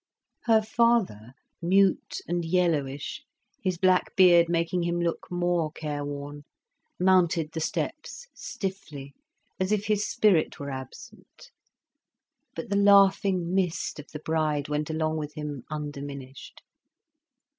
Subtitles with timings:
[0.45, 3.23] Her father, mute and yellowish,
[3.61, 6.41] his black beard making him look more careworn,
[6.99, 9.13] mounted the steps stiffly,
[9.59, 11.51] as if his spirit were absent;
[12.55, 16.63] but the laughing mist of the bride went along with him undiminished.